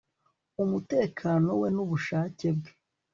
[0.63, 2.71] umutekano we nubushake bwe